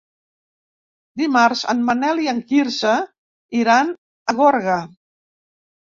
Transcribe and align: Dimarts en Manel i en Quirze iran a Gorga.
Dimarts 1.21 1.61
en 1.75 1.83
Manel 1.89 2.21
i 2.25 2.29
en 2.33 2.41
Quirze 2.53 2.97
iran 3.61 3.93
a 3.95 4.37
Gorga. 4.41 4.79